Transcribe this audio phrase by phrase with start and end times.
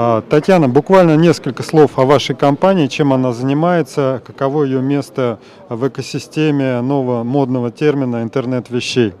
[0.00, 5.88] А, Татьяна, буквально несколько слов о вашей компании, чем она занимается, каково ее место в
[5.88, 9.12] экосистеме нового модного термина интернет вещей.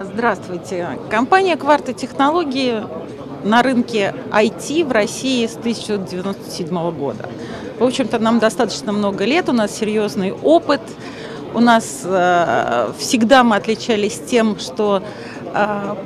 [0.00, 0.86] Здравствуйте.
[1.10, 2.84] Компания «Кварта Технологии»
[3.42, 7.28] на рынке IT в России с 1997 года.
[7.80, 10.80] В общем-то, нам достаточно много лет, у нас серьезный опыт.
[11.54, 15.02] У нас э, всегда мы отличались тем, что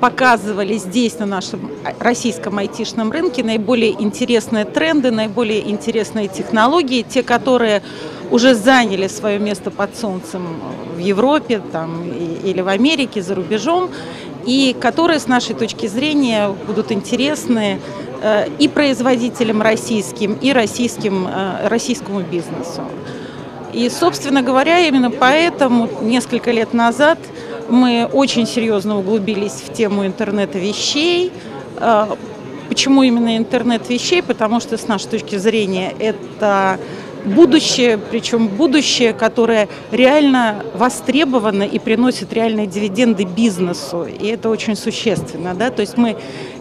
[0.00, 7.82] показывали здесь, на нашем российском айтишном рынке, наиболее интересные тренды, наиболее интересные технологии, те, которые
[8.30, 10.42] уже заняли свое место под солнцем
[10.96, 12.10] в Европе там,
[12.44, 13.90] или в Америке, за рубежом,
[14.46, 17.80] и которые, с нашей точки зрения, будут интересны
[18.22, 22.82] э, и производителям российским, и российским, э, российскому бизнесу.
[23.72, 27.18] И, собственно говоря, именно поэтому несколько лет назад
[27.68, 31.32] мы очень серьезно углубились в тему интернета вещей.
[31.76, 32.06] Э,
[32.68, 34.22] почему именно интернет вещей?
[34.22, 36.78] Потому что, с нашей точки зрения, это
[37.26, 44.04] будущее, причем будущее, которое реально востребовано и приносит реальные дивиденды бизнесу.
[44.04, 45.54] И это очень существенно.
[45.54, 45.70] Да?
[45.70, 46.16] То есть мы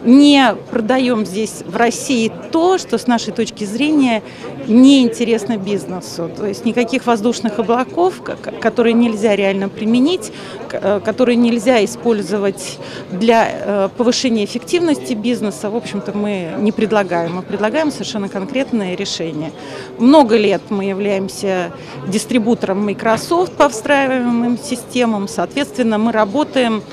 [0.06, 4.22] не продаем здесь в России то, что с нашей точки зрения
[4.68, 6.30] неинтересно бизнесу.
[6.36, 8.22] То есть никаких воздушных облаков,
[8.62, 10.32] которые нельзя реально применить,
[10.72, 12.80] э, которые нельзя использовать
[13.12, 17.36] для э, повышения эффективности бизнеса, в общем-то, мы не предлагаем.
[17.36, 19.52] Мы предлагаем совершенно конкретные решения.
[19.98, 21.72] Много лет мы являемся
[22.08, 25.28] дистрибутором Microsoft по встраиваемым системам.
[25.28, 26.84] Соответственно, мы работаем,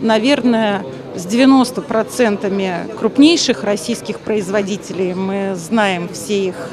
[0.00, 0.84] наверное,
[1.18, 5.14] с 90% крупнейших российских производителей.
[5.14, 6.70] Мы знаем все их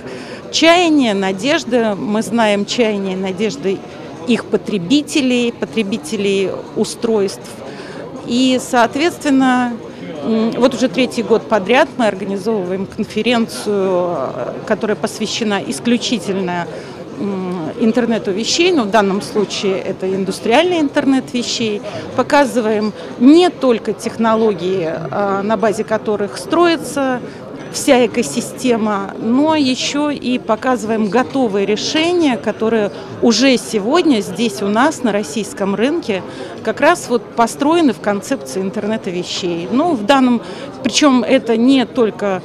[0.51, 1.95] чаяния, надежды.
[1.95, 3.79] Мы знаем чаяния, надежды
[4.27, 7.49] их потребителей, потребителей устройств.
[8.27, 9.73] И, соответственно,
[10.57, 14.17] вот уже третий год подряд мы организовываем конференцию,
[14.65, 16.67] которая посвящена исключительно
[17.79, 21.81] интернету вещей, но в данном случае это индустриальный интернет вещей,
[22.15, 27.19] показываем не только технологии, а, на базе которых строится
[27.75, 32.89] вся экосистема, но еще и показываем готовые решения, которые
[33.21, 36.23] уже сегодня здесь у нас на российском рынке
[36.63, 39.67] как раз вот построены в концепции интернета вещей.
[39.69, 40.41] Ну, в данном,
[40.83, 42.41] причем это не только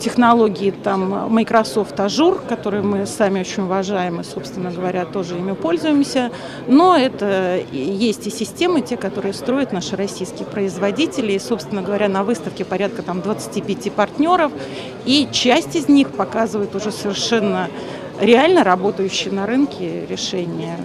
[0.00, 6.30] технологии там Microsoft Azure, которые мы сами очень уважаем и, собственно говоря, тоже ими пользуемся.
[6.66, 11.32] Но это есть и системы, те, которые строят наши российские производители.
[11.32, 14.52] И, собственно говоря, на выставке порядка там 25 партнеров.
[15.04, 17.68] И часть из них показывает уже совершенно
[18.20, 20.78] реально работающие на рынке решения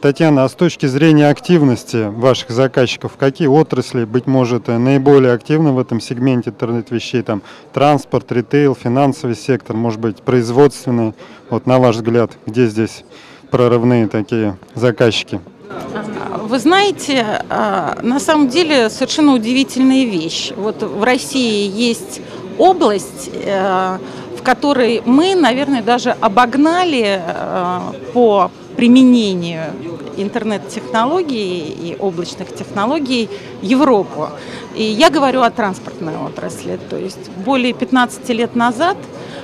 [0.00, 5.78] Татьяна, а с точки зрения активности ваших заказчиков, какие отрасли, быть может, наиболее активны в
[5.78, 7.20] этом сегменте интернет-вещей?
[7.20, 7.42] Там
[7.74, 11.12] транспорт, ритейл, финансовый сектор, может быть, производственный?
[11.50, 13.04] Вот на ваш взгляд, где здесь
[13.50, 15.42] прорывные такие заказчики?
[16.40, 20.52] Вы знаете, а, на самом деле совершенно удивительная вещь.
[20.56, 22.22] Вот в России есть
[22.56, 23.98] область, э,
[24.38, 27.80] в которой мы, наверное, даже обогнали э,
[28.14, 29.72] по применению
[30.16, 33.28] интернет-технологий и облачных технологий
[33.62, 34.28] Европу.
[34.74, 36.78] И я говорю о транспортной отрасли.
[36.90, 38.96] То есть более 15 лет назад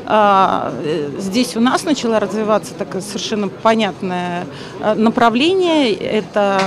[0.06, 0.72] а,
[1.19, 4.47] здесь у нас начало развиваться такое совершенно понятное
[4.81, 5.94] а, направление.
[5.94, 6.60] Это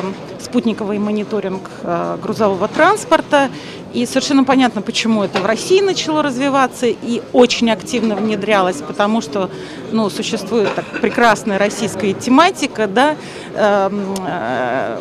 [0.56, 3.50] спутниковый мониторинг а, грузового транспорта.
[3.94, 9.50] И совершенно понятно, почему это в России начало развиваться и очень активно внедрялось, потому что
[9.92, 13.16] ну, существует так, прекрасная российская тематика, да,
[13.54, 14.98] эм, э,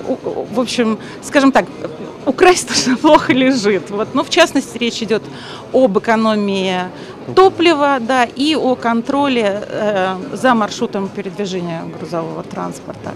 [0.52, 1.66] в общем, скажем так,
[2.26, 3.90] украсть то, что плохо лежит.
[3.90, 4.14] Вот.
[4.14, 5.22] Но в частности речь идет
[5.72, 6.82] об экономии
[7.34, 13.12] топлива да, и о контроле э, за маршрутом передвижения грузового транспорта.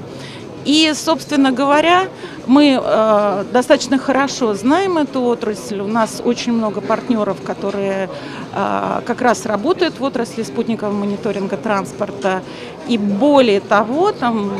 [0.68, 2.08] И, собственно говоря,
[2.46, 5.80] мы э, достаточно хорошо знаем эту отрасль.
[5.80, 8.10] У нас очень много партнеров, которые
[8.54, 12.42] э, как раз работают в отрасли спутникового мониторинга транспорта.
[12.86, 14.52] И более того, там,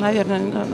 [0.00, 0.64] наверное,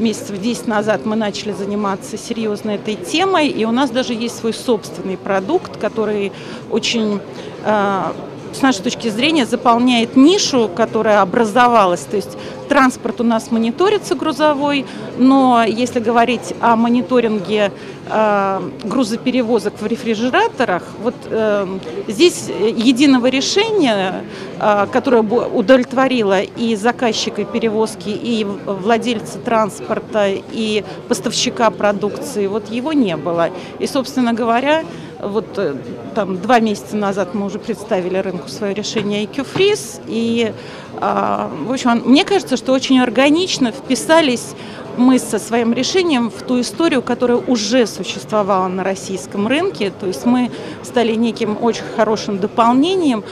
[0.00, 4.54] месяцев 10 назад мы начали заниматься серьезно этой темой, и у нас даже есть свой
[4.54, 6.32] собственный продукт, который
[6.68, 7.20] очень
[7.64, 8.12] э,
[8.52, 12.00] с нашей точки зрения, заполняет нишу, которая образовалась.
[12.00, 12.36] То есть
[12.68, 14.86] транспорт у нас мониторится грузовой,
[15.18, 17.70] но если говорить о мониторинге
[18.08, 21.66] э, грузоперевозок в рефрижераторах, вот э,
[22.08, 24.24] здесь единого решения,
[24.58, 32.92] э, которое бы удовлетворило и заказчика перевозки, и владельца транспорта, и поставщика продукции, вот его
[32.92, 33.50] не было.
[33.80, 34.84] И, собственно говоря,
[35.22, 35.76] Вот э,
[36.16, 40.02] там два месяца назад мы уже представили рынку свое решение IQ Freeze.
[40.08, 40.52] И,
[41.00, 44.54] а, в общем, мне кажется, что очень органично вписались
[44.96, 49.92] мы со своим решением в ту историю, которая уже существовала на российском рынке.
[49.98, 50.50] То есть мы
[50.82, 53.22] стали неким очень хорошим дополнением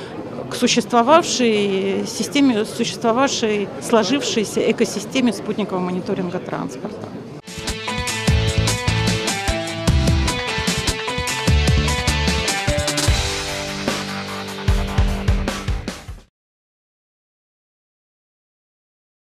[0.48, 7.19] к существовавшей системе, существовавшей, сложившейся экосистеме спутникового мониторинга транспорта.